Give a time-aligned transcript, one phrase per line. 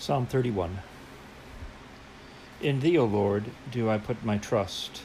[0.00, 0.78] Psalm 31
[2.62, 5.02] In thee, O Lord, do I put my trust.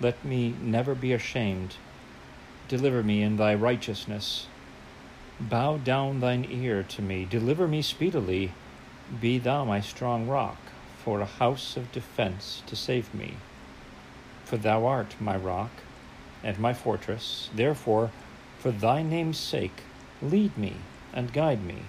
[0.00, 1.74] Let me never be ashamed.
[2.68, 4.46] Deliver me in thy righteousness.
[5.40, 7.26] Bow down thine ear to me.
[7.28, 8.52] Deliver me speedily.
[9.20, 10.58] Be thou my strong rock,
[11.02, 13.34] for a house of defense to save me.
[14.44, 15.72] For thou art my rock
[16.44, 17.50] and my fortress.
[17.52, 18.12] Therefore,
[18.60, 19.82] for thy name's sake,
[20.22, 20.76] lead me
[21.12, 21.86] and guide me.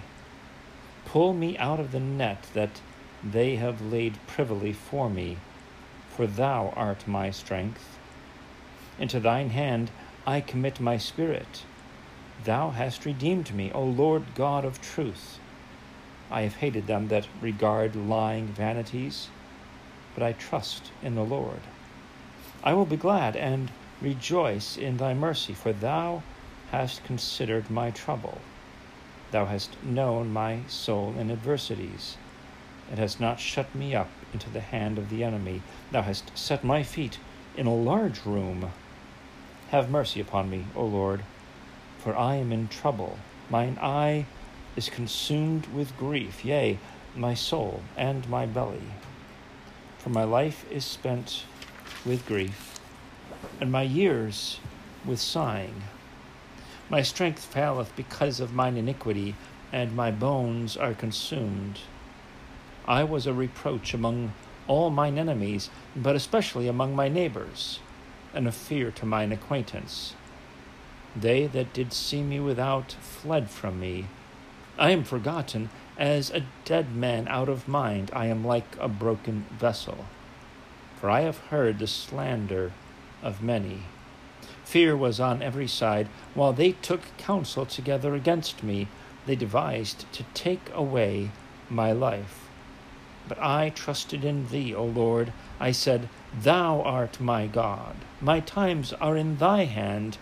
[1.04, 2.80] Pull me out of the net that
[3.22, 5.38] they have laid privily for me,
[6.10, 7.98] for thou art my strength.
[8.98, 9.90] Into thine hand
[10.26, 11.64] I commit my spirit.
[12.44, 15.38] Thou hast redeemed me, O Lord God of truth.
[16.30, 19.28] I have hated them that regard lying vanities,
[20.14, 21.60] but I trust in the Lord.
[22.62, 26.22] I will be glad and rejoice in thy mercy, for thou
[26.70, 28.40] hast considered my trouble.
[29.34, 32.18] Thou hast known my soul in adversities,
[32.88, 35.60] and hast not shut me up into the hand of the enemy.
[35.90, 37.18] Thou hast set my feet
[37.56, 38.70] in a large room.
[39.70, 41.24] Have mercy upon me, O Lord,
[41.98, 43.18] for I am in trouble.
[43.50, 44.26] Mine eye
[44.76, 46.78] is consumed with grief, yea,
[47.16, 48.92] my soul and my belly.
[49.98, 51.42] For my life is spent
[52.06, 52.78] with grief,
[53.60, 54.60] and my years
[55.04, 55.82] with sighing.
[56.90, 59.34] My strength faileth because of mine iniquity,
[59.72, 61.80] and my bones are consumed.
[62.86, 64.34] I was a reproach among
[64.66, 67.80] all mine enemies, but especially among my neighbors,
[68.34, 70.14] and a fear to mine acquaintance.
[71.16, 74.06] They that did see me without fled from me.
[74.78, 78.10] I am forgotten as a dead man out of mind.
[78.12, 80.06] I am like a broken vessel.
[81.00, 82.72] For I have heard the slander
[83.22, 83.82] of many.
[84.64, 86.08] Fear was on every side.
[86.32, 88.88] While they took counsel together against me,
[89.26, 91.30] they devised to take away
[91.68, 92.48] my life.
[93.28, 95.32] But I trusted in thee, O Lord.
[95.60, 97.94] I said, Thou art my God.
[98.20, 100.16] My times are in thy hand.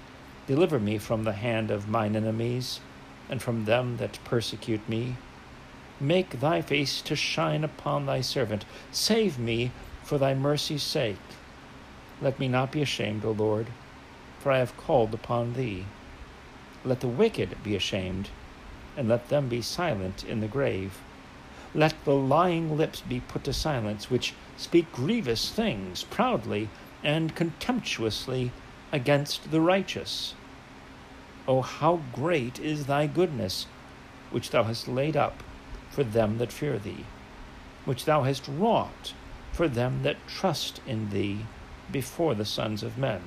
[0.46, 2.80] Deliver me from the hand of mine enemies,
[3.30, 5.16] and from them that persecute me.
[6.00, 8.64] Make thy face to shine upon thy servant.
[8.90, 9.70] Save me
[10.02, 11.16] for thy mercy's sake.
[12.20, 13.68] Let me not be ashamed, O Lord
[14.42, 15.86] for I have called upon thee.
[16.84, 18.30] Let the wicked be ashamed,
[18.96, 21.00] and let them be silent in the grave.
[21.74, 26.70] Let the lying lips be put to silence, which speak grievous things proudly
[27.04, 28.50] and contemptuously
[28.90, 30.34] against the righteous.
[31.46, 33.66] O oh, how great is thy goodness,
[34.32, 35.44] which thou hast laid up
[35.88, 37.04] for them that fear thee,
[37.84, 39.14] which thou hast wrought
[39.52, 41.46] for them that trust in thee
[41.92, 43.22] before the sons of men.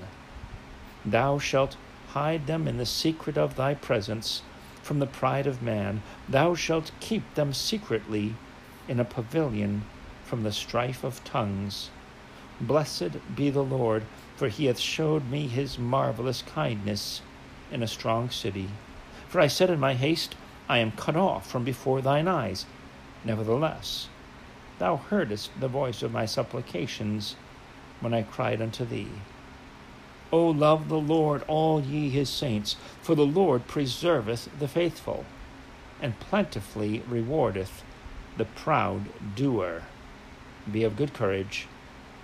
[1.05, 1.77] Thou shalt
[2.09, 4.41] hide them in the secret of thy presence
[4.81, 6.01] from the pride of man.
[6.27, 8.35] Thou shalt keep them secretly
[8.87, 9.83] in a pavilion
[10.23, 11.89] from the strife of tongues.
[12.59, 14.03] Blessed be the Lord,
[14.35, 17.21] for he hath showed me his marvelous kindness
[17.71, 18.69] in a strong city.
[19.27, 20.35] For I said in my haste,
[20.67, 22.65] I am cut off from before thine eyes.
[23.23, 24.07] Nevertheless,
[24.79, 27.35] thou heardest the voice of my supplications
[27.99, 29.09] when I cried unto thee.
[30.31, 35.25] O love the Lord, all ye his saints, for the Lord preserveth the faithful,
[36.01, 37.83] and plentifully rewardeth
[38.37, 39.05] the proud
[39.35, 39.83] doer.
[40.71, 41.67] Be of good courage,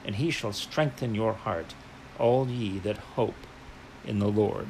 [0.04, 1.74] and he shall strengthen your heart,
[2.20, 3.36] all ye that hope
[4.06, 4.68] in the Lord.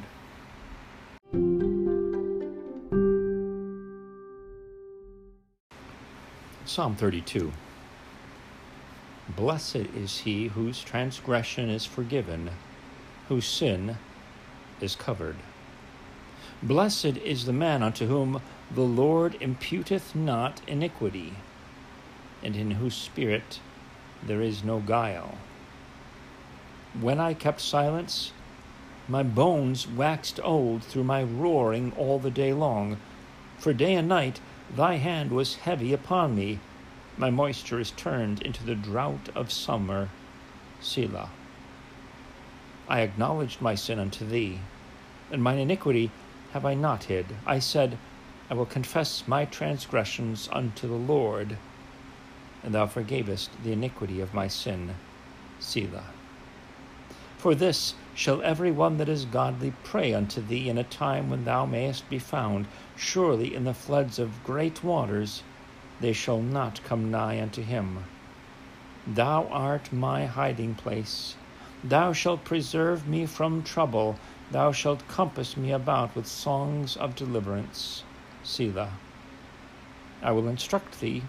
[6.64, 7.52] Psalm 32
[9.36, 12.50] Blessed is he whose transgression is forgiven
[13.32, 13.96] whose sin
[14.82, 15.36] is covered.
[16.62, 21.32] Blessed is the man unto whom the Lord imputeth not iniquity,
[22.42, 23.58] and in whose spirit
[24.22, 25.38] there is no guile.
[27.00, 28.32] When I kept silence,
[29.08, 32.98] my bones waxed old through my roaring all the day long.
[33.56, 34.40] For day and night
[34.76, 36.58] thy hand was heavy upon me.
[37.16, 40.10] My moisture is turned into the drought of summer.
[40.82, 41.30] Selah.
[42.92, 44.58] I acknowledged my sin unto thee,
[45.30, 46.10] and mine iniquity
[46.52, 47.24] have I not hid.
[47.46, 47.96] I said,
[48.50, 51.56] I will confess my transgressions unto the Lord,
[52.62, 54.96] and thou forgavest the iniquity of my sin.
[55.58, 56.04] Selah.
[57.38, 61.46] For this shall every one that is godly pray unto thee in a time when
[61.46, 62.66] thou mayest be found.
[62.94, 65.42] Surely in the floods of great waters
[66.02, 68.04] they shall not come nigh unto him.
[69.06, 71.36] Thou art my hiding place.
[71.84, 74.16] Thou shalt preserve me from trouble.
[74.52, 78.04] Thou shalt compass me about with songs of deliverance.
[78.44, 78.92] Selah.
[80.22, 81.22] I will instruct thee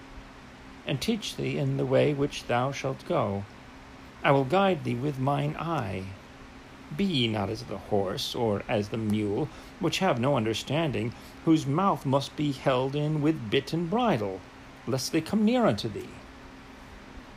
[0.85, 3.45] and teach thee in the way which thou shalt go.
[4.23, 6.03] I will guide thee with mine eye.
[6.95, 11.13] Be ye not as the horse, or as the mule, which have no understanding,
[11.45, 14.39] whose mouth must be held in with bit and bridle,
[14.85, 16.09] lest they come near unto thee.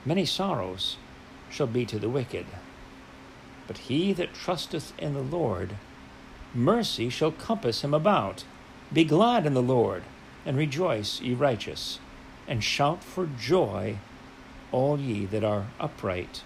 [0.04, 0.98] Many sorrows
[1.48, 2.46] shall be to the wicked,
[3.66, 5.76] but he that trusteth in the Lord,
[6.54, 8.44] mercy shall compass him about.
[8.92, 10.04] Be glad in the Lord,
[10.44, 11.98] and rejoice, ye righteous,
[12.46, 13.98] and shout for joy,
[14.72, 16.42] all ye that are upright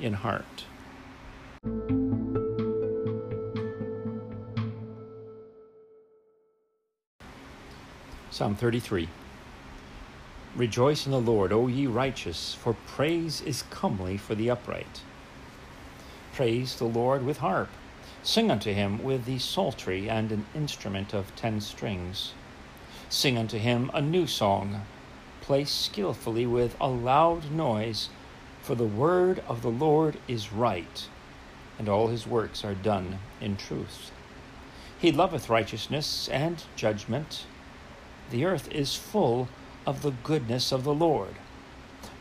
[0.00, 0.64] in heart.
[8.30, 9.08] Psalm 33
[10.56, 15.02] Rejoice in the Lord, O ye righteous, for praise is comely for the upright.
[16.34, 17.68] Praise the Lord with harp.
[18.24, 22.32] Sing unto him with the psaltery and an instrument of ten strings.
[23.08, 24.82] Sing unto him a new song.
[25.40, 28.08] Play skillfully with a loud noise,
[28.62, 31.06] for the word of the Lord is right,
[31.78, 34.10] and all his works are done in truth.
[34.98, 37.46] He loveth righteousness and judgment.
[38.30, 39.48] The earth is full
[39.86, 41.36] of the goodness of the Lord.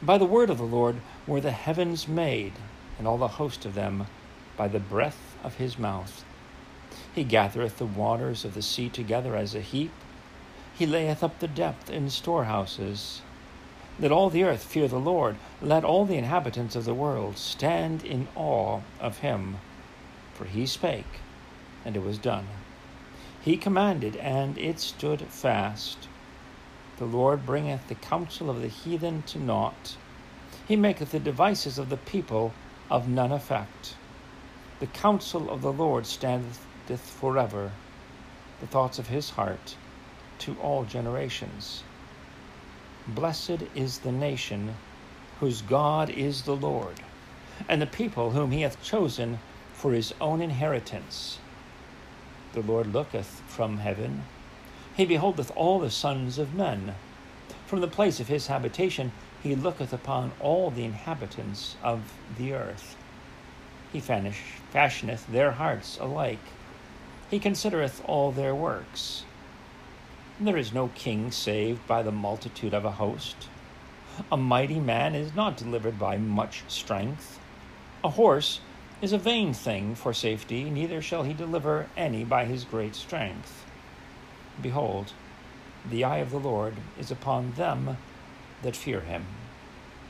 [0.03, 2.53] By the word of the Lord were the heavens made,
[2.97, 4.07] and all the host of them
[4.55, 6.23] by the breath of his mouth.
[7.13, 9.91] He gathereth the waters of the sea together as a heap.
[10.75, 13.21] He layeth up the depth in storehouses.
[13.99, 15.37] Let all the earth fear the Lord.
[15.61, 19.57] Let all the inhabitants of the world stand in awe of him.
[20.33, 21.19] For he spake,
[21.85, 22.47] and it was done.
[23.41, 26.07] He commanded, and it stood fast.
[26.97, 29.97] The Lord bringeth the counsel of the heathen to naught.
[30.67, 32.53] He maketh the devices of the people
[32.89, 33.95] of none effect.
[34.79, 36.59] The counsel of the Lord standeth
[37.19, 37.71] forever,
[38.59, 39.75] the thoughts of his heart
[40.39, 41.83] to all generations.
[43.07, 44.75] Blessed is the nation
[45.39, 47.01] whose God is the Lord,
[47.67, 49.39] and the people whom he hath chosen
[49.73, 51.39] for his own inheritance.
[52.53, 54.23] The Lord looketh from heaven
[54.95, 56.93] he beholdeth all the sons of men.
[57.65, 59.11] From the place of his habitation
[59.43, 62.95] he looketh upon all the inhabitants of the earth.
[63.91, 66.39] He fashioneth their hearts alike.
[67.29, 69.25] He considereth all their works.
[70.39, 73.49] There is no king saved by the multitude of a host.
[74.31, 77.39] A mighty man is not delivered by much strength.
[78.03, 78.61] A horse
[79.01, 83.65] is a vain thing for safety, neither shall he deliver any by his great strength.
[84.61, 85.11] Behold,
[85.89, 87.97] the eye of the Lord is upon them
[88.63, 89.25] that fear him,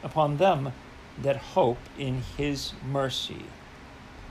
[0.04, 0.72] upon them
[1.22, 3.46] that hope in his mercy,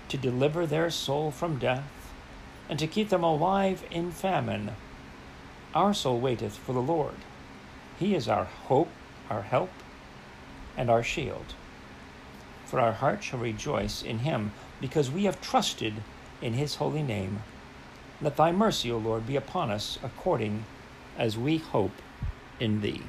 [0.09, 2.13] to deliver their soul from death,
[2.69, 4.71] and to keep them alive in famine.
[5.75, 7.17] Our soul waiteth for the Lord.
[7.99, 8.91] He is our hope,
[9.31, 9.71] our help,
[10.77, 11.55] and our shield.
[12.65, 15.95] For our heart shall rejoice in him, because we have trusted
[16.41, 17.43] in his holy name.
[18.21, 20.65] Let thy mercy, O Lord, be upon us according
[21.19, 22.03] as we hope
[22.59, 23.03] in thee.